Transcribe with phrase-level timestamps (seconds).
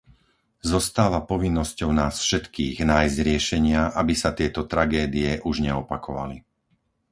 [0.71, 6.37] Zostáva povinnosťou nás všetkých nájsť riešenia, aby sa tieto tragédie už neopakovali.